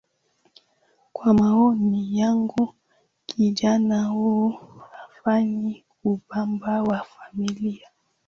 Kwa 1.13 1.33
maoni 1.33 2.19
yangu, 2.19 2.75
kijana 3.25 4.03
huyu 4.05 4.49
hafai 4.91 5.85
kuwa 6.03 6.19
baba 6.45 6.83
wa 6.83 6.99
familia. 7.03 7.89